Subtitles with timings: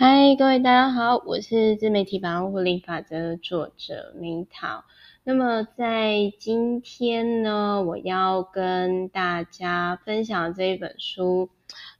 [0.00, 4.84] 嗨，各位大家好，我是自媒体百万获利法则的作者明桃。
[5.24, 11.50] 那么在今天呢，我要跟大家分享这一本书，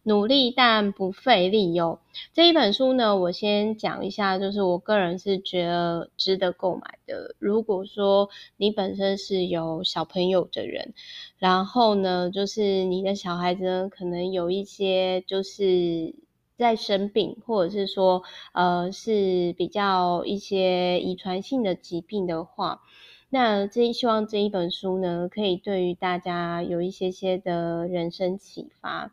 [0.04, 1.98] 努力但不费力哟。
[2.32, 7.34] 这一本书呢，我先讲一下，就是我个人是觉得值得购买的。
[7.40, 10.94] 如果说你本身是有小朋友的人，
[11.36, 16.14] 然后呢，就是你的小孩子呢，可能有一些就是。
[16.58, 18.22] 在生病，或者是说，
[18.52, 22.82] 呃，是比较一些遗传性的疾病的话，
[23.30, 29.12] 那这希望这一本书呢，可以对于大家有一些些的人生启发。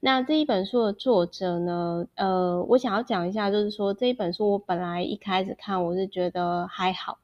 [0.00, 7.18] 那这一本书的作者呢，呃，我想要讲一下，就是说这一本书我本来一开始看我是觉得还好，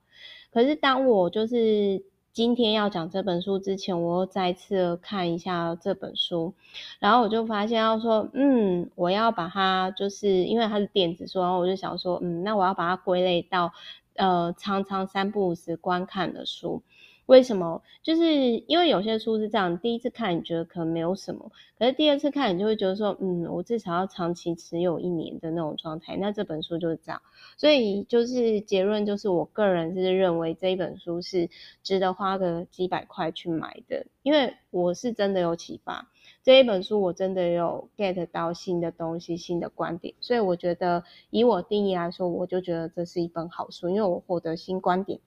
[0.53, 2.05] 可是当我就是。
[2.37, 6.53] 今天要讲这本书之前，我又再次看一下这本书，
[6.99, 13.73] 然后我就发现要说，嗯，我要把它，就是因为它是电子书，然后我就想说，嗯，那我要把它归类到，
[14.17, 16.83] 呃，常常三不五时观看的书。
[17.27, 17.83] 为什么？
[18.03, 18.25] 就是
[18.69, 26.17] 因为有些书是这样，第一次看你觉得可能没有什么，可是第二次看你就会觉得说，嗯，我至少要长期持有一年的那种状态。
[26.17, 27.21] 那这本书就是这样，
[27.57, 31.51] 所以就是结论就是，我个人是认为这一本书是
[31.83, 36.09] 值得花个几百块去买的，因为我是真的有启发。
[36.45, 45.19] 这一本书我真的有 get 到新的东西、新的观点，所以我觉得以我定义来说，我就觉得这是一本好书，因为我获得新观点。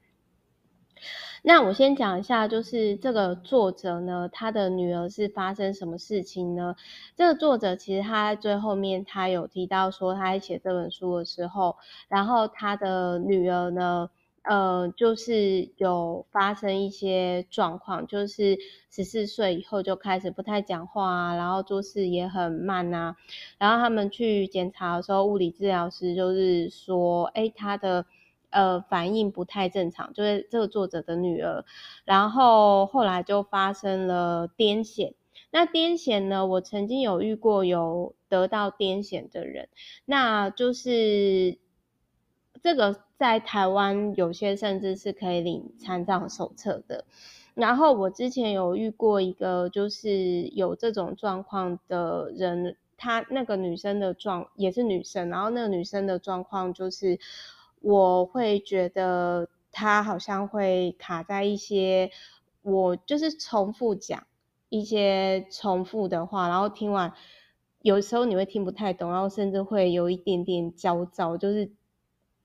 [1.41, 6.75] 那我先讲一下，就是这个作者呢，他的女儿是发生什么事情呢？
[7.15, 11.77] 这个作者其实他在最后面，他有提到说，他在写这本书的时候，
[12.09, 14.09] 然后他的女儿呢，
[14.43, 18.57] 呃，就是有发生一些状况，就是
[18.91, 23.15] 十四岁以后就开始不太讲话啊，然后做事也很慢啊，
[23.57, 28.05] 然后他们去检查的时候，物理治疗师就是说，诶，他的。
[28.51, 31.63] 呃，反应不太正常，就是这个作者的女儿，
[32.03, 35.13] 然后后来就发生了癫痫。
[35.51, 39.69] 那癫痫呢，我曾经有遇过有得到癫痫的人，
[40.05, 41.59] 那就是
[42.63, 47.05] 这个在台湾有些甚至是可以领残障手册的。
[47.53, 57.19] 然后我之前有遇过一个就是有这种状况的人，她那个女生的状也是女生，然后那个女生的状况就是。
[57.81, 62.11] 我会觉得他好像会卡在一些，
[62.61, 64.25] 我就是重复讲
[64.69, 67.13] 一些重复的话，然后听完
[67.81, 71.71] 有时候你会听不太懂，然后甚至会有一点点焦躁，就是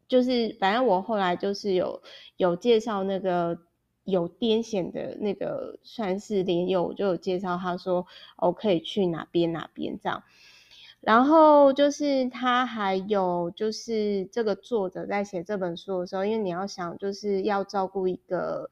[0.07, 2.03] 就是反正我后来就是有
[2.37, 3.59] 有介绍那个
[4.05, 8.07] 有癫痫的那个算是连友，我就有介绍他说
[8.37, 10.23] 我可以去哪边哪边这样。
[11.05, 18.71] 然后就是他还有就是这个作者在写这本书的时候，因为你要想就是要照顾一个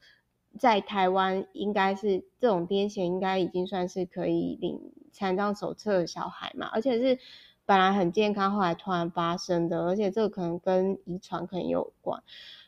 [0.57, 7.19] 在台湾应该是这种癫痫应该已经算是可以领残障手册的小孩嘛，而且是
[7.65, 12.23] 本来很健康，后来突然发生的，而且这个可能跟遗传可能有关，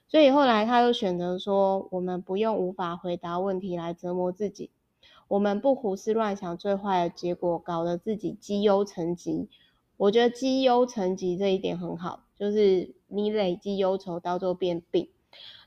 [0.08, 4.70] 所以后来他又选择说，我们不用无法回答问题来折磨自己。
[5.28, 9.50] 我们不胡思乱想最坏的结果，搞得自己积忧成疾。
[9.98, 15.10] 我觉得积忧成疾这一点很好，就是你累积忧愁，到最后变病。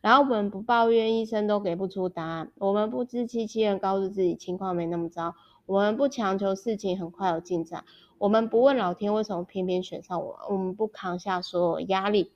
[0.00, 5.34] 然后我们不抱怨医生都给不出答案，我们不自欺欺人，告诉自己情况没那么糟。
[5.66, 7.84] 我们不强求事情很快有进展，
[8.16, 12.32] 我们不问老天为什么偏偏选上我，我们不扛下所有压力。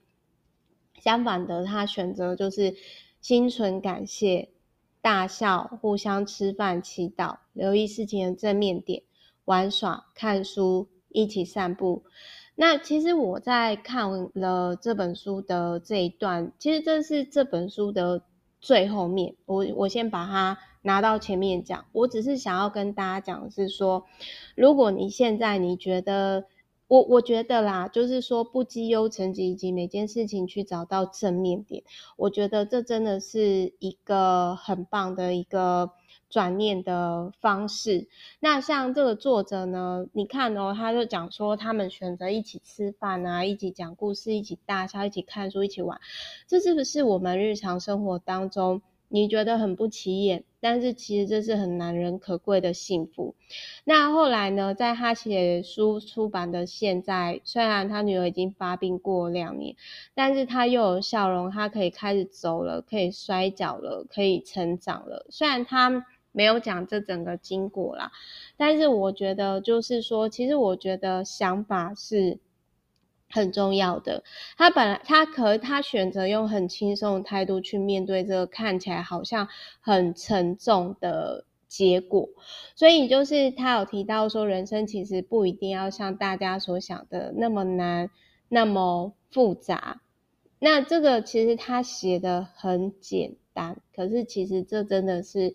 [0.98, 2.74] 相反的，他选择就是
[3.20, 4.50] 心存感谢。
[5.02, 9.02] 大笑，互相吃饭、祈祷，留意事情的正面点，
[9.44, 12.04] 玩耍、看书，一起散步。
[12.54, 18.22] 那其实我在看了这本书的这一段，其实这是这本书的
[18.60, 19.34] 最后面。
[19.44, 21.84] 我我先把它拿到前面讲。
[21.92, 24.06] 我只是想要跟大家讲的是说，
[24.54, 26.44] 如果你现在你觉得。
[26.92, 31.82] 我我觉得啦，就是说不积忧成疾，以及每件事情去找到正面点，
[32.18, 35.92] 我觉得这真的是一个很棒的一个
[36.28, 38.08] 转念的方式。
[38.40, 45.98] 那像这个作者呢，你看哦，他就讲说他们选择一起吃饭啊，一起讲故事，一起大笑，一起看书，一起玩，
[46.46, 48.82] 这是不是我们日常生活当中？
[49.08, 53.34] 你觉得很不起眼，但是其实这是很难能可贵的幸福。
[53.84, 59.74] 那后来呢，在他写书出版的现在，虽然他女儿已经发病过两年，
[60.14, 65.26] 但是他又有笑容，他可以开始走了，可以摔跤了，可以成长了。
[65.30, 68.12] 虽然他没有讲这整个经过啦，
[68.56, 72.38] 但是我觉得就是说，其实我觉得想法是
[73.32, 74.22] 很重要的。
[74.56, 79.48] 他本来他可他选择用很轻松的态度去面对这个看起来好像
[79.80, 82.28] 很沉重的结果，
[82.76, 88.10] 所以就是他有提到说，人生其实不一定要像大家所想的那么难，
[88.48, 90.02] 那么复杂。
[90.58, 95.54] 那这个其实他写的很简单，可是其实这真的是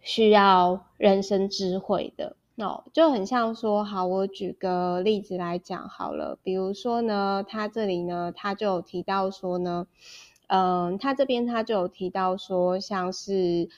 [0.00, 9.86] 需要人生智慧的哦，就很像说，好，我举个例子来讲好了，比如说呢，他这里呢，他就有提到说呢，
[10.48, 13.68] 嗯，他这边他就有提到说，像是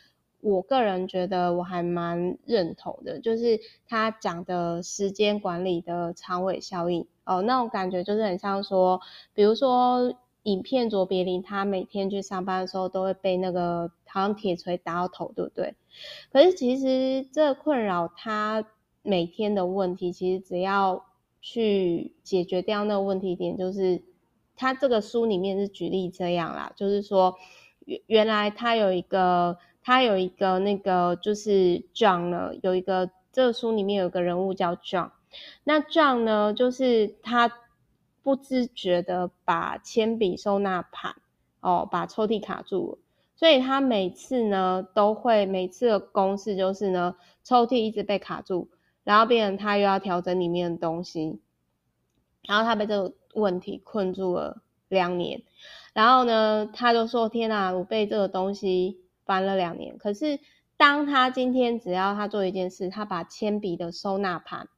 [0.41, 7.07] 我个人觉得我还蛮认同的，就是他讲的时间管理的长尾效应。
[7.25, 9.01] 哦，那种感觉就是很像说，
[9.33, 10.13] 比如说
[10.45, 15.75] 影片卓别林，他每天去上班的时候都会被那个好像铁锤打到头，对不对？
[16.33, 18.65] 可是其实这困扰他
[19.03, 21.05] 每天的问题，其实只要
[21.41, 24.03] 去解决掉那个问题点，就是
[24.57, 27.37] 他这个书里面是举例这样啦，就是说
[27.85, 35.11] 原原来他有一个他有一个那个就是 John 呢，有一个这个书里面有个人物叫 John。
[35.65, 37.53] 那 John 呢，就是他
[38.23, 41.17] 不自觉的把铅笔收纳盘
[41.61, 42.99] 哦，把抽屉卡住了，
[43.35, 48.69] 所以他每次呢都会每次的公式就是呢，抽屉一直被卡住，
[49.05, 51.41] 然后变成他又要调整里面的东西，
[52.47, 55.43] 然后他被这个问题困住了两年，
[55.93, 60.39] 然后呢他就说：“天哪，我被这个东西烦了两年。”可是
[60.77, 64.69] 当他今天只要他做一件事，他把铅笔的收纳盘。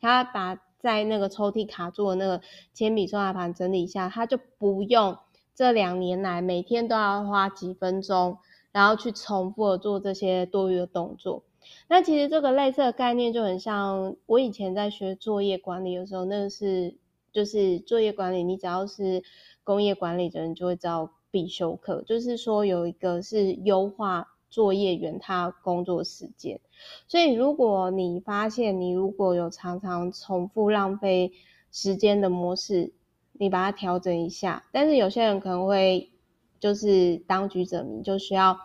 [0.00, 2.42] 他把在那个抽屉卡住的那个
[2.74, 5.16] 铅笔收纳盘整理一下，他就不用
[5.54, 8.38] 这两年来每天都要花几分钟，
[8.72, 11.44] 然后去重复的做这些多余的动作。
[11.88, 16.96] 那其实这个类似的概念就很像我以前在学作业管理的时候，那个是
[17.32, 19.22] 就是作业管理，你只要是
[19.62, 24.31] 工业管理的人就会知道必修课，就是说有一个是优化。
[24.52, 26.60] 作业员他工作时间，
[27.08, 31.32] 所以如果你发现你如果有常常重复浪费
[31.72, 32.92] 时间的模式，
[33.32, 34.64] 你把它调整一下。
[34.70, 36.12] 但是有些人可能会
[36.60, 38.58] 就是当局者迷，就需要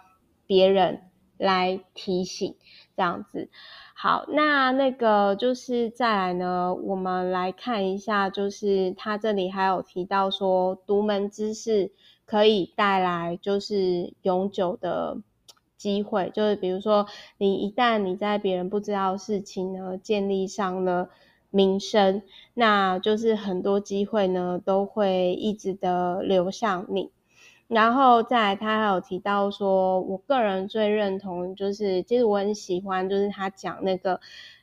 [0.46, 1.04] 别人
[1.38, 2.58] 来提醒
[2.98, 3.50] 这样子。
[3.96, 11.94] 好，那那个就是再来呢，我们来看一下，就是他这里还有提到说，独门知识
[12.26, 15.22] 可以带来就是永久的。
[15.78, 17.06] 机会就是，比如说，
[17.38, 21.10] 你一旦你在别人不知道的事情呢，建立上了
[21.50, 22.22] 名声，
[22.54, 27.12] 那就是很多机会呢都会一直的流向你。
[27.68, 34.22] 然后再来，他还有提到说，我个人最认同就是，其实我很喜欢，就是他讲那个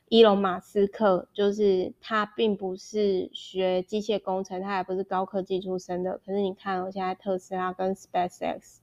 [0.09, 8.77] 伊隆马斯克，就是他并不是学机械工程，他也不是高科技出身的，可是你看，我现在特斯拉跟 SpaceX。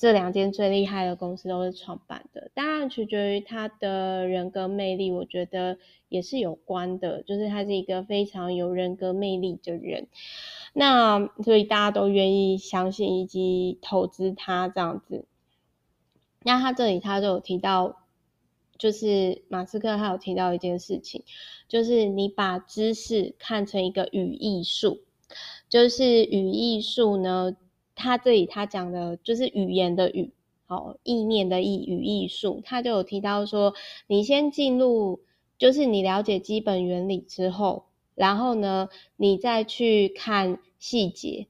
[0.00, 5.76] 这两间最厉害的公司都是创办的，当然取决于他的人格魅力，我觉得
[6.08, 10.08] 也是有关的，就是他是一个非常有人格魅力的人，
[10.72, 15.26] 那所以大家都愿意相信以及投资他这样子。
[16.44, 18.00] 那他这里他就有提到，
[18.78, 21.24] 就是马斯克他有提到一件事情，
[21.68, 25.00] 就是你把知识看成一个语义术，
[25.68, 27.54] 就是语义术呢。
[28.00, 30.32] 他这里他讲的就是语言的语，
[30.66, 32.62] 哦，意念的意，语艺术。
[32.64, 33.74] 他就有提到说，
[34.06, 35.20] 你先进入，
[35.58, 41.46] 就是你了解基本原理之后，然后呢，你再去看细节。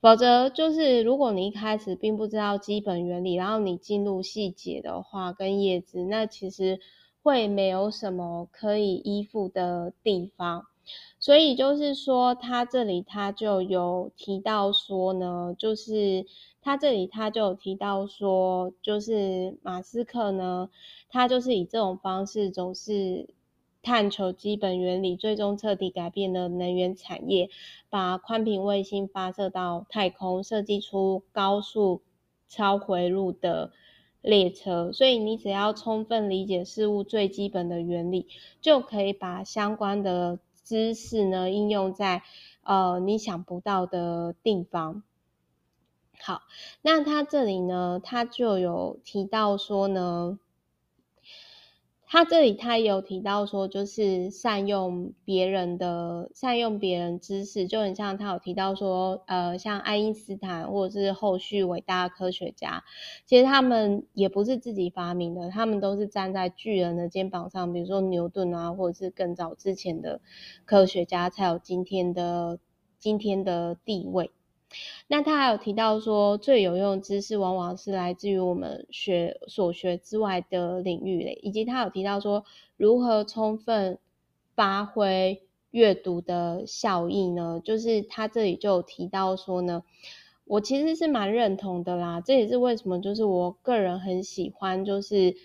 [0.00, 6.80] 否则，就是如果你一开始并不知道基本原理，然后你进入细节的话，跟叶子，那其实
[7.22, 10.66] 会没有什么可以依附的地方。
[11.26, 16.24] 所以就是说，他这里他就有提到说呢，就是
[16.62, 20.70] 他这里他就有提到说，就是马斯克呢，
[21.08, 23.28] 他就是以这种方式总是
[23.82, 27.50] 探求基本原理，最终彻底改变了能源产业，
[27.90, 32.02] 把宽频卫星发射到太空，设计出高速
[32.46, 33.72] 超回路的
[34.22, 34.92] 列车。
[34.92, 38.28] 所以你只要充分理解事物最基本的原理，
[38.60, 40.38] 就可以把相关的。
[40.66, 42.22] 知识呢，应用在
[42.64, 45.04] 呃你想不到的地方。
[46.20, 46.42] 好，
[46.82, 50.40] 那它这里呢，它就有提到说呢，
[52.08, 62.84] 他这里他也有提到说，就是善用别人的善用别人知识，就很像他有提到说，呃，像爱因斯坦或者是后续伟大的科学家，
[63.24, 70.20] 其实他们也不是自己发明的，他们都是站在巨人的肩膀上，比如说牛顿啊，或者是更早之前的
[70.64, 72.60] 科学家，才有今天的
[73.00, 74.30] 今天的地位。
[75.08, 82.44] 那他还有提到说，最有用的知识往往是来自于我们学所学之外的领域类，以及他有提到说，
[82.76, 83.98] 如何充分
[84.54, 87.60] 发挥阅读的效益呢？
[87.64, 89.84] 就是他这里就有提到说呢，
[90.44, 95.36] 我其实是蛮认同的啦，这也是为什么就是我个人很喜欢就是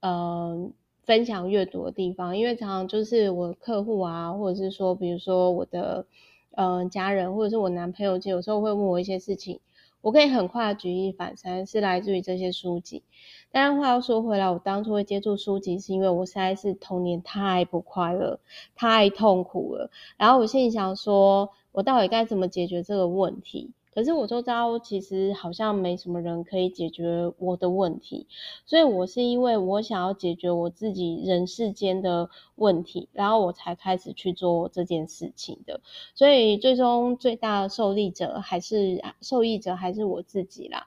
[0.00, 0.70] 呃
[1.04, 6.06] 分享阅读的地方，因为常常就是我客户啊，或者是说比如说我的。
[6.54, 9.60] 嗯，家人或者是我男朋友，就有时候会问我一些事情，
[10.00, 13.02] 我可以很快举一反三，是来自于这些书籍。
[13.50, 18.40] 但是话又说回来，我当初会接触书籍，是因为我实在是童年太不快乐，
[18.74, 19.90] 太痛苦了。
[20.16, 23.70] 然后我心里想说，我到底该怎么解决这个问题？
[23.94, 28.26] 可是我周遭其实好像没什么人可以解决我的问题，
[28.64, 35.82] 所以我是因为我想要解决我自己人世间的问题，然后我才开始去做这件事情的。
[36.14, 40.86] 所以最终最大的受益者还是受益者还是我自己啦。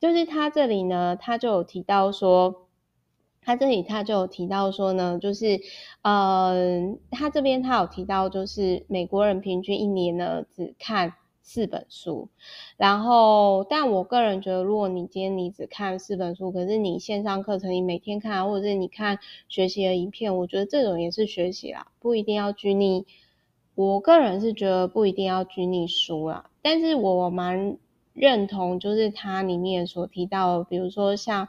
[0.00, 2.68] 就是他这里呢，他就有提到说，
[3.42, 5.60] 他这里他就有提到说呢，就是
[6.00, 11.12] 呃，他这边他有提到，就是美国人平均一年呢只看。
[11.48, 12.28] 四本书，
[12.76, 23.06] 然后，但我个人觉得，如果你今天你只看四本书，可是你线上课程你每天看，或者是你看学习的影片，我觉得这种也是学习啦，不一定要拘泥。
[23.76, 27.78] 我个人是觉得不一定要拘泥书啦，但是我蛮
[28.12, 31.46] 认同，就是它里面所提到的，比如说像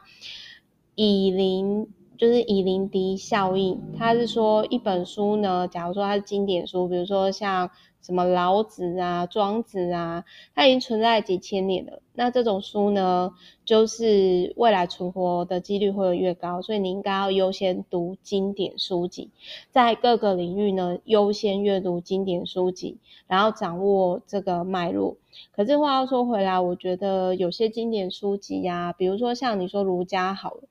[0.94, 7.70] 以林，就是以林迪效应，它是说一本书呢，假如说它是经典书，比如说像。
[8.00, 12.00] 什么老子啊、庄子啊，它已经存在几千年了。
[12.14, 13.32] 那这种书呢，
[13.66, 19.30] 就是未来存活的几率会越高，所以你应该要优先读经典书籍，
[19.72, 22.96] 在各个领域呢优先阅读经典书籍，
[23.26, 25.16] 然后掌握这个脉络。
[25.52, 30.62] 可是话要说回来，我觉得有些经典书籍呀、比如说像你说儒家好了，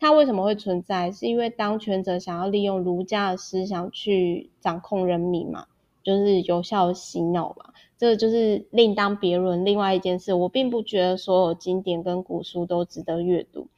[0.00, 1.12] 它为什么会存在？
[1.12, 5.66] 是因为当权者想要利用儒家的思想去掌控人民嘛。
[6.02, 9.66] 就是有效的洗脑嘛，这个就是另当别论。
[9.66, 13.68] 另外一件事，我并不觉得所有经典跟古书都值得阅读。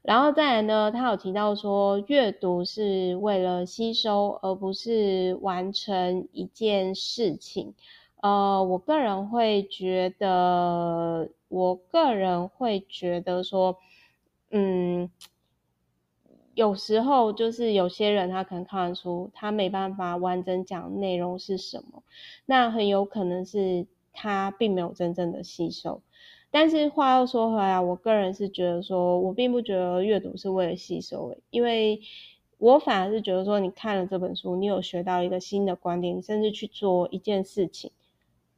[0.00, 7.74] 然后再来呢，他有提到说，阅读是为了吸收，而不是完成一件事情。
[8.22, 13.76] 呃，我个人会觉得，我个人会觉得说，
[14.50, 15.10] 嗯。
[16.54, 22.02] 有时候就是有些人他可能看完书，他没办法完整讲内容是什么，
[22.44, 26.02] 那很有可能是他并没有真正的吸收。
[26.50, 32.00] 但是话又说回来，我个人是觉得说，我并不觉得阅读是为了吸收，因为
[32.58, 37.90] 我反而是觉得说，你看了这本书，你有学到一个新的观点，你甚至去做一件事情，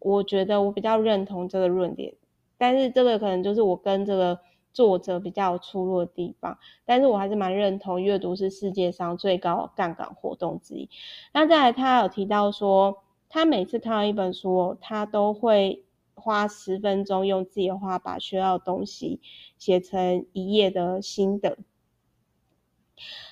[0.00, 2.12] 我觉得我比较认同这个论点。
[2.58, 4.40] 但是这个可能就是我跟这个。
[4.74, 10.90] 作者比较有出入的地方，但是我还是蛮认同阅读是世界上最高杠杆活动之一。
[11.32, 19.20] 那再来，他有提到说，他每次看完一本书，他都会花十分钟用自己的话把学到的东西
[19.56, 21.56] 写成一页的心得。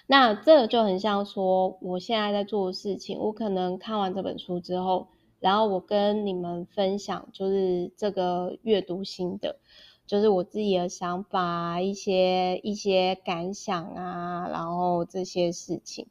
[0.06, 5.08] 那这个就很像说，我现在在做的事情，我可能看完这本书之后，
[5.40, 9.56] 然后我跟你们分享，就是这个阅读心得。
[10.06, 16.08] 就是我自己的想法，一些一些感想啊，然后这些事情。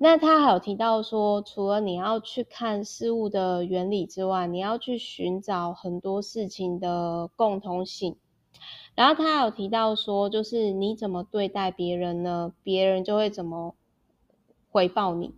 [0.00, 8.16] 那他还有提到说，除了你要去看事物的原理之外，你要去寻找很多事情的共通性。
[8.94, 12.52] 然后他还有提到说，就是你怎么对待别人呢？
[12.62, 13.74] 别人就会怎么
[14.70, 15.34] 回报你。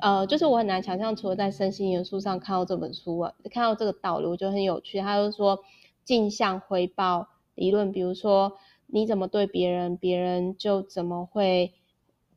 [0.00, 5.00] 呃，就是我很难想象，除了在身心元素上看到这本书啊，看到这个道理，我觉得很有趣。
[5.00, 5.60] 他就说。
[6.08, 11.74] 镜像回报理论，比如说你怎么对别人，别人就怎么会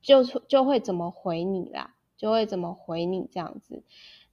[0.02, 3.82] 就就会怎么回你啦，就会怎么回你这样子。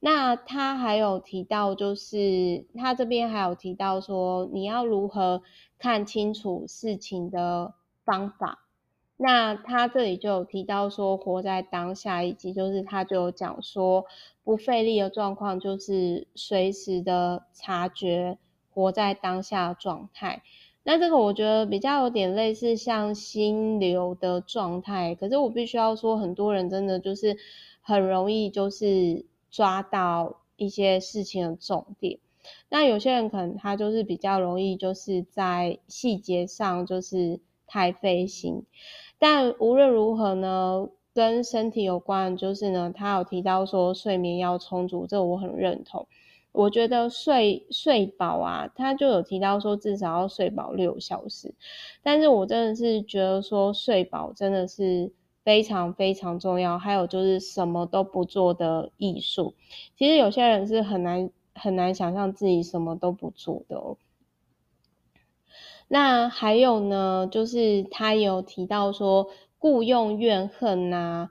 [0.01, 5.41] 那他还有提到，就是他这边还有提到说，你要如何
[5.77, 8.65] 看清楚事情的方法。
[9.15, 14.03] 那他这里就有提到说，活在当下，以及就是他就有讲说，
[14.43, 18.37] 不费力的状况就是随时的察觉。
[18.79, 20.41] 活在当下状态，
[20.83, 27.37] 那这个我觉得比较有点类似像心流的状态，可是我必须要说，很多人真的就是
[27.81, 32.19] 很容易就是抓到一些事情的重点。
[32.69, 38.63] 那有些人可能他就是比较容易就是在细节上就是太费心，
[39.19, 46.07] 但无论如何呢，跟身体有关就是呢，他有提到说睡眠要充足，这我很认同。
[46.51, 51.53] 我觉得睡睡饱啊，他就有提到说至少要睡饱六小时，
[52.01, 55.11] 但是我真的是觉得说睡饱真的是
[55.43, 56.77] 非常非常重要。
[56.77, 59.53] 还有就是什么都不做的艺术，
[59.95, 63.97] 其实有些人是很难很难想象自己什么都不做的哦。
[65.87, 71.29] 那还有呢，就是他有提到说故用怨恨呐。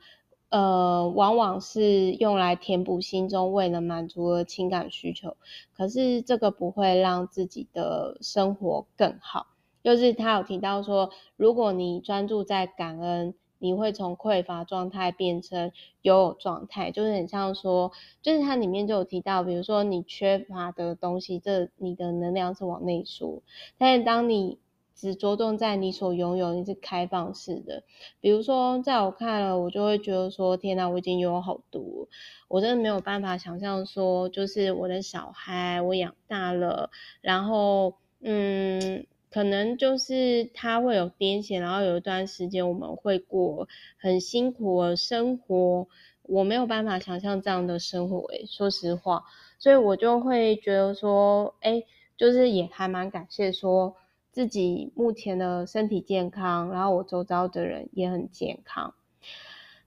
[0.50, 5.36] 呃，往往是用来填补心中未能满足的情感需求，
[5.76, 9.46] 可是这个不会让自己的生活更好。
[9.82, 23.42] 就是他有提到说，如果你专注在感恩，你会从匮乏状态变成拥有状态，就是很像说，就是它里面就有提到，比如说你缺乏的东西，这你的能量是往内输，
[23.76, 24.58] 但是当你
[24.98, 27.84] 只着重在你所拥有，你是开放式的。
[28.20, 32.08] 比如说，在我看了，我就会觉得说：天哪，我已经有好多，
[32.48, 36.90] 我真的没有办法想象说，就是我的小孩我养大了，
[37.20, 45.86] 然后，嗯，可能就是他会有癫痫，然后有一段时间我们会过很辛苦的生活，
[46.22, 49.22] 我没有办法想象这样的生活，诶，说实话，
[49.60, 51.86] 所以我就会觉得说，诶，
[52.16, 53.94] 就是也还蛮感谢说。
[54.30, 58.94] 自己目前的身体健康，然后我周遭的人也很健康。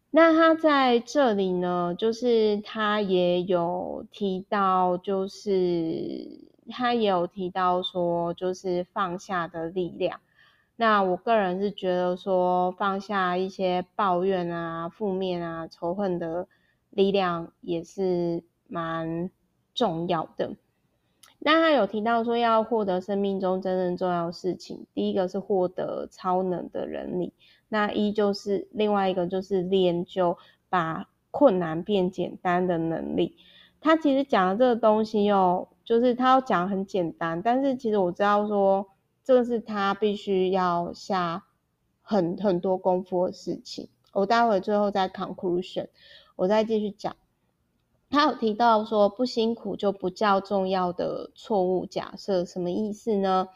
[0.10, 10.20] 那他在这里呢，就是他也有提到，就是他也有提到说，就是放下的力量。
[10.76, 16.48] 那我个人是觉得说，放下一些抱怨啊、负面啊、仇恨的
[16.90, 19.30] 力量，也是蛮
[19.74, 20.56] 重要的。
[21.44, 27.34] 那他有提到说，要获得生命中真正重要的事情，第一个是获得超能的能力，
[27.68, 30.38] 那一就是另外一个就是练就
[30.70, 33.38] 把困难变简单的能力。
[33.80, 38.88] 他其实讲的这个东西哦，就是他要讲很简单，但是其实我知道说，
[39.24, 41.46] 这个是他必须要下
[42.04, 43.90] 很很多功夫的事情。
[44.14, 45.88] 我待会最后再 conclusion，
[46.36, 47.16] 我再继续讲。
[48.12, 53.48] 他有提到说，不辛苦就不叫重要的错误假设，什么意思呢？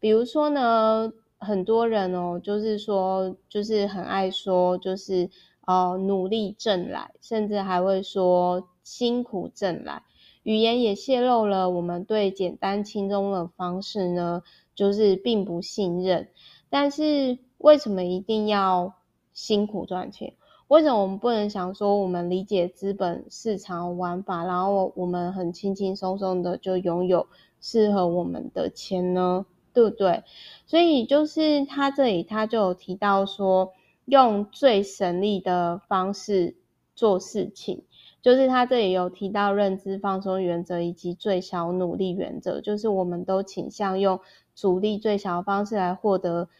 [0.00, 5.28] 比如说呢，很多人哦，就是说，就是很爱说，就是
[5.66, 10.02] 呃，努力挣来，甚至还会说辛苦挣来。
[10.42, 14.42] 语言也泄露了我们对简单轻松的方式呢，
[14.74, 16.30] 就是并不信任。
[16.70, 18.94] 但是为什么一定要
[19.34, 20.37] 辛苦赚钱？
[20.68, 27.26] 为什么我们不能想说，我们理解资本市场玩法，然后我们很轻轻松松的就拥有
[27.58, 29.46] 适合我们的钱呢？
[29.72, 30.24] 对不对？
[30.66, 33.72] 所以就是他这里他就有提到说，
[34.04, 36.56] 用最省力的方式
[36.94, 37.84] 做事情，
[38.20, 44.20] 就是他这里有提到认知放松原则以及最小努力原则，就是我们都倾向用
[44.54, 46.50] 阻力最小的方式来获得。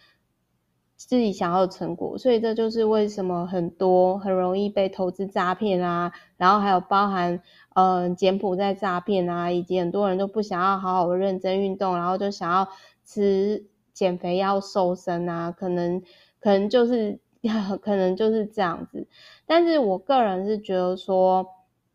[0.98, 7.40] 自己想要的成果，所以这就是为什么很多很容易被投资诈骗啊，然后还有包含
[7.74, 12.68] 呃柬埔寨诈骗啊，以及很多人都不想要好好认真运动，然后就想要
[13.04, 16.02] 吃减肥药瘦身啊，可能
[16.40, 17.20] 可能就是
[17.80, 19.06] 可能就是这样子。
[19.46, 21.46] 但是我个人是觉得说，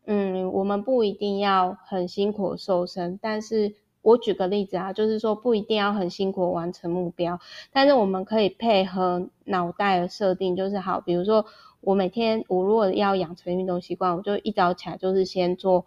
[0.06, 3.74] 嗯，我们不一定要很辛苦瘦身，但是。
[4.04, 7.40] 我举个例子啊，就是说不一定要很辛苦完成目标，
[7.72, 11.46] 但是我们可以配合脑袋的设定，就是好，比如说
[11.80, 15.86] 我每天我如果要养成运动习惯，我就一早起来就是先做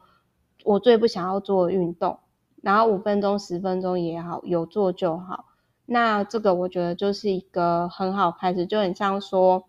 [0.64, 2.18] 我最不想要做的运动，
[2.64, 5.46] 然后五分钟、十分钟也好，有做就好。
[5.86, 9.66] 那这个我觉得就是一个很好开始，就很像说，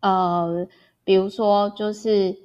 [0.00, 0.66] 呃，
[1.02, 2.36] 比如说就是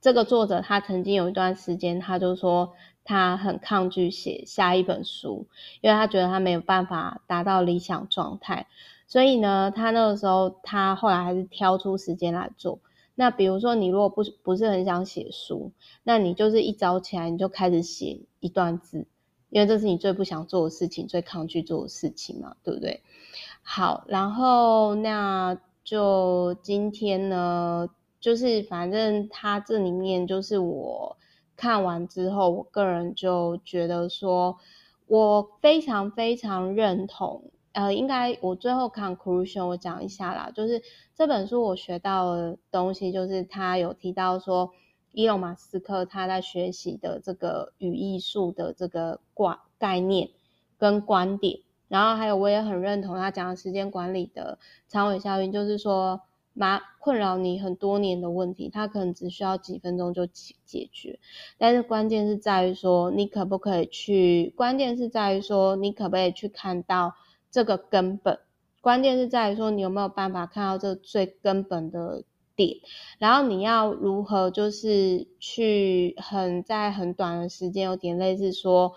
[0.00, 2.72] 这个作者他曾经有一段时间，他就说。
[3.04, 5.46] 他很抗拒写下一本书，
[5.80, 8.66] 因为他觉得他没有办法达到理想状态。
[9.06, 12.78] 所以呢，他那个时候，他后来还是挑出时间来做。
[13.14, 19.06] 那比如说，你如果不不是很想写书，那你就是一早起来你就开始写一段字，
[19.50, 23.02] 因为这是你最不想做的事情，最抗拒做的事情嘛，对不对？
[23.62, 31.16] 好，然后那就今天呢，就是反正他这里面就是我。
[31.56, 34.58] 看完之后，我个人就觉得说，
[35.06, 37.50] 我非常非常认同。
[37.72, 40.82] 呃，应该我最后 conclusion 我讲一下啦，就是
[41.14, 44.72] 这本书我学到的东西，就是他有提到说，
[45.12, 50.28] 伊隆马斯克他在学习的这个语艺术的这个观概念
[50.76, 56.20] 跟观点，然后还有我也很认同他讲的时间管理的长尾效应，就是说，
[56.54, 61.18] 麻困扰你很多年的问题，它可能只需要几分钟就解解决，
[61.58, 67.14] 但是关键是在于说，你可不可以去，关键是在于说，你可不可以去看到。
[67.54, 68.38] 这个根本，
[68.80, 72.24] 关键是在于说你有没有办法看到这最根本的
[72.56, 72.78] 点，
[73.18, 78.94] 然后你要如何就是去很在很短的时间，有点类似说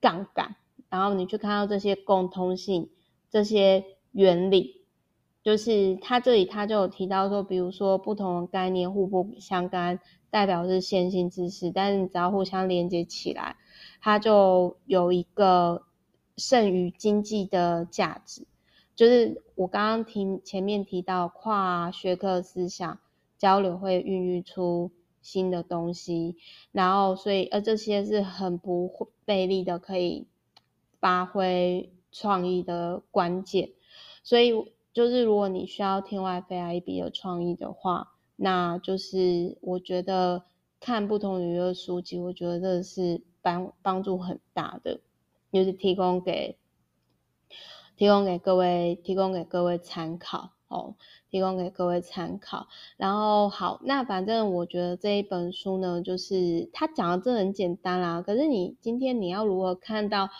[0.00, 0.56] 杠杆，
[0.88, 2.90] 然后你去看到这些共通性、
[3.30, 4.79] 这些原理，
[5.42, 10.00] 就是他这里他就有提到说，比如说不同的概念互不相干，
[10.30, 13.56] 代表是线性知识，但是你只要互相连接起来，
[14.00, 15.84] 它就有一个。
[16.36, 18.46] 剩余经济的价值，
[18.96, 22.98] 就是我刚刚听前面提到跨学科思想
[23.36, 26.36] 交流会孕育出新的东西，
[26.72, 30.28] 然后所以而这些是很不费力的，可以
[30.98, 33.72] 发挥创意的关键。
[34.22, 34.54] 所以
[34.92, 40.44] 就是如果你需要天外飞来一笔的创意的话，那就是我觉得
[40.80, 45.00] 看不同领域的书籍，我觉得这是帮帮助很大的。
[45.52, 46.56] 就是提供给
[47.96, 50.94] 提供给各位提供给各位参考哦，
[51.28, 52.68] 提供给各位参考。
[52.96, 58.22] 然后好，那反正我觉得这一本书呢，就是他讲的这很简单啦。
[58.22, 60.30] 可是你今天你要如何看到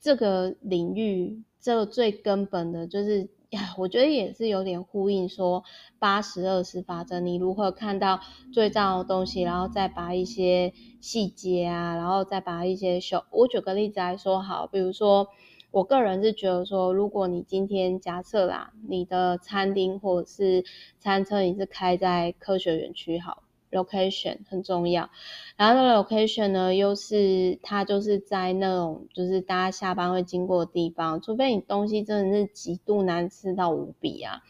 [0.00, 5.64] 这个领域这个最根本的，就是呀，我觉得也是有点呼应说
[5.98, 7.20] 八十二十法则。
[7.20, 8.20] 你如何看到
[8.52, 10.72] 最重要的东西，然后再把一些。
[11.00, 15.28] 细节啊，然后再把一些小，我举个例子来说好，比如说，
[15.70, 20.64] 我个人是觉得说，如果你今天假设啦，你的餐厅或者是
[20.98, 25.10] 餐车你是开在科学园区好，location 很重要，
[25.56, 34.42] 然后那 location 呢，又是它就是在那种就是大家下班会经过的地方，除非你东西真的是极度难吃到无比啊。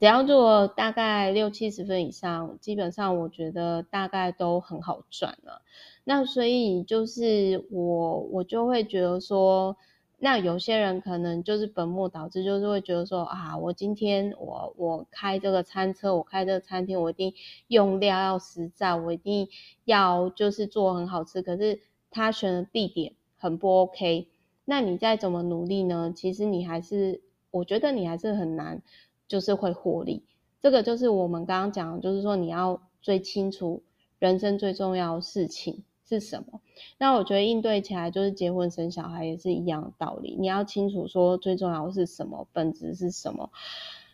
[0.00, 5.62] 只要做大概六七十分以上，基本上我觉得大概都很好赚了。
[6.04, 9.76] 那所以就是我我就会觉得说，
[10.18, 17.34] 那有些人可能就是本末倒置，就是会觉得说啊，我今天我我开这个餐车，我开这个餐厅，我一定
[17.68, 19.48] 用料要实在，我一定
[19.84, 21.40] 要就是做很好吃。
[21.42, 24.28] 可是他选的地点很不 OK，
[24.64, 26.12] 那你再怎么努力呢？
[26.14, 28.82] 其实你还是，我觉得你还是很难。
[29.28, 30.22] 就是会获利，
[30.62, 33.82] 这个就是我们刚刚讲，就是说你要最清楚
[34.18, 36.60] 人生最重要的事情是什么。
[36.96, 43.50] 那我觉得应对起来就是结婚生小孩也是一样的道理，你要清楚说最重要的是什么，本质是什么。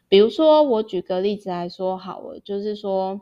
[0.08, 3.20] 比如说我举个例子来说好了，就是说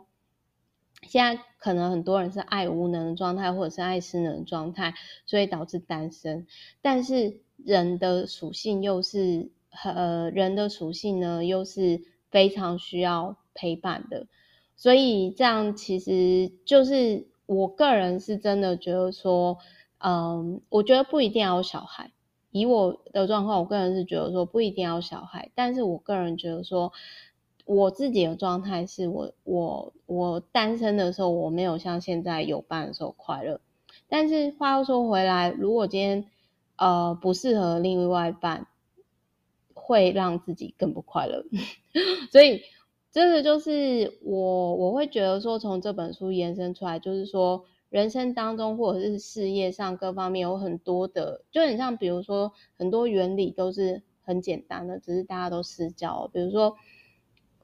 [1.03, 4.95] 现在可能很多人是爱无能的状态，或者是爱失能的状态，
[5.27, 6.47] 所以导致单身。
[6.81, 9.51] 但是人的属性又是。
[9.85, 14.27] 呃，人的属性呢，又是非常需要陪伴的，
[14.77, 19.59] 所以这样其实就是我个人是真的觉得说，
[19.99, 22.11] 嗯，我觉得不一定要有小孩。
[22.51, 26.93] 以我的状况，我个人是觉得说不一定要有小孩，但是我个人觉得说，
[27.65, 33.61] 我自己的状态是我我我单身的时候，我没有像现在有伴的时候快乐。
[34.09, 36.27] 但是话又说回来，如果今天
[36.77, 38.67] 呃不适合另外一半。
[39.75, 41.45] 会让自己更不快乐，
[42.31, 42.63] 所以
[43.13, 56.31] 这个就是我我会觉得说，从这本书延伸出来，就是说人生当中或者是事业上各方面有很多的，就很像比如说很多原理都是很简单的，只是大家都失焦。
[56.33, 56.77] 比如说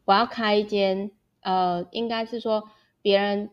[0.04, 2.64] 我要开一间，呃，应该是说
[3.00, 3.48] 别人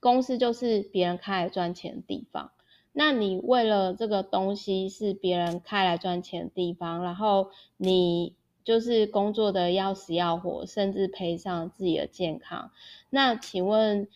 [0.00, 2.50] 公司就是别人开来赚钱的地方。
[2.92, 8.34] 那你为了这个东西是别人开来赚钱的地方，然后你
[8.66, 12.70] 就是工作的要死要活，甚至赔上自己的健康。
[13.08, 14.08] 那请问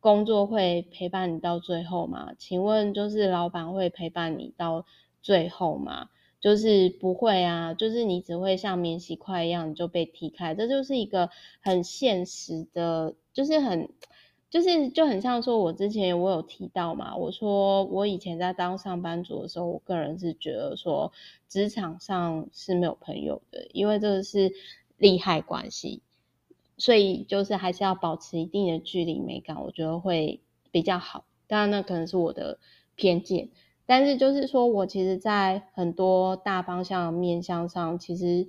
[0.00, 2.32] 工作会陪伴你到最后吗？
[2.38, 4.86] 请问就是老板会陪伴你到
[5.20, 6.08] 最后吗？
[6.40, 10.54] 就是不会啊，就是你只会像免洗筷一样，你就被踢开。
[10.54, 11.28] 这就是一个
[11.60, 13.90] 很现实的，就是很。
[14.50, 21.12] 就是就很像说，我之前我有提到嘛，我说我以前在当上班族的时候，我个人是觉得说
[21.48, 24.52] 职场上是没有朋友的，因为这个是
[24.96, 26.00] 利害关系，
[26.78, 31.26] 所以就是还是要保持一定的距离美感，我觉得会比较好。
[31.46, 32.58] 当然，那可能是我的
[32.94, 33.50] 偏见。
[33.84, 38.46] 但是就是说我其实，在很多大方向面向上，其实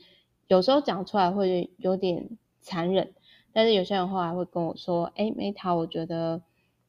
[0.47, 3.13] 有时候讲出来会有点残忍。
[3.59, 6.41] 但是有些人后来会跟我说：“哎，Meta，我觉得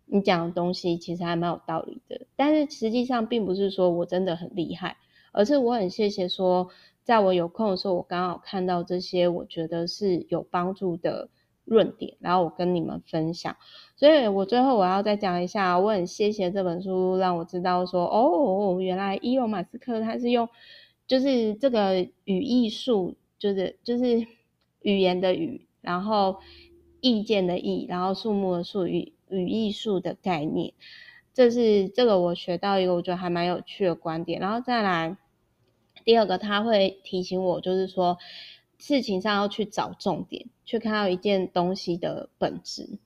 [0.07, 4.97] 你讲的东西其实还蛮有道理的。”但是实际上并不是说我真的很厉害，
[5.33, 6.69] 而是我很谢谢说，
[7.03, 11.29] 在我有空的时候，我刚好看到这些，我觉得是有帮助的。
[11.67, 13.57] 论点，然后我跟你们分享，
[13.95, 20.49] 所以我最后我要再讲一下，我很谢谢这本书让我知道说，哦，原来伊隆马斯克他是用，
[21.07, 24.27] 就是这个语艺术，就是就是
[24.81, 26.41] 语言的语，然后
[27.01, 30.75] 意见的意，然后树木的树，语语艺术的概念，
[31.35, 35.17] 这是这个我学到一个我觉得还蛮有趣的观点，然后再来
[36.05, 38.19] 第二个他会提醒我，就是说。
[38.83, 42.99] 事情上要去找重点，去看到一件东西的本质。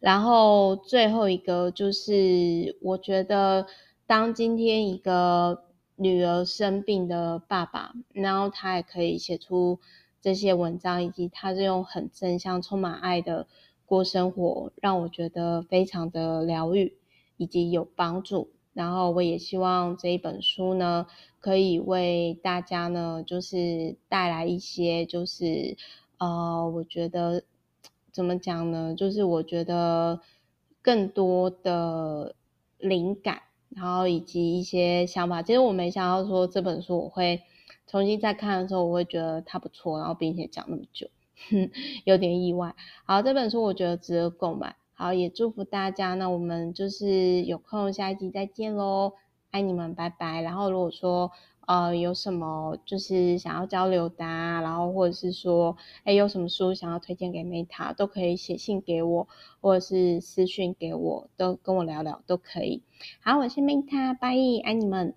[0.00, 3.66] 然后最后一个就是，我觉得
[4.06, 5.64] 当今天一个
[5.96, 9.80] 女儿生病的爸爸，然后他也可以写出
[10.22, 13.46] 这些文章，以及他是用很正向、充满爱的
[13.84, 16.96] 过生活，让我觉得非常的疗愈，
[17.36, 18.48] 以及有帮助。
[18.72, 21.06] 然后我也希望这一本书呢，
[21.40, 25.76] 可以为大家呢，就是带来一些，就是
[26.16, 27.42] 呃，我觉得
[28.12, 28.94] 怎么讲呢？
[28.94, 30.20] 就是我觉得
[30.80, 32.34] 更多的
[32.78, 35.42] 灵感，然后以及一些想法。
[35.42, 37.42] 其实我没想到说这本书我会
[37.92, 41.08] 重新再看的时候，我会觉得它不错，然后并且讲那么久，
[41.50, 41.70] 哼，
[42.06, 42.74] 有点意外。
[43.04, 44.76] 好，这本书我觉得值得购买。
[44.94, 46.14] 好，也祝福大家。
[46.14, 49.12] 那我们就是有空下一集再见喽，
[49.50, 50.40] 爱你们，拜拜。
[50.40, 51.32] 然后如果说
[51.66, 59.28] 呃有什么就是想要交流的啊，然后或者是说哎有什么书想要推荐给 Meta，都可以写信给我，
[59.60, 62.82] 或者是私讯给我，都跟我聊聊都可以。
[63.20, 65.14] 好，我是 Meta，拜，爱你们。